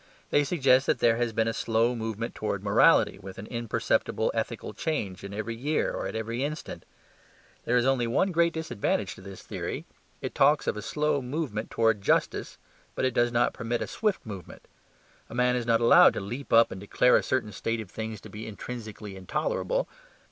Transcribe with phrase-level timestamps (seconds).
[0.31, 4.73] They suggest that there has been a slow movement towards morality, with an imperceptible ethical
[4.73, 6.85] change in every year or at every instant.
[7.65, 9.85] There is only one great disadvantage in this theory.
[10.19, 12.57] It talks of a slow movement towards justice;
[12.95, 14.67] but it does not permit a swift movement.
[15.29, 18.19] A man is not allowed to leap up and declare a certain state of things
[18.21, 19.87] to be intrinsically intolerable.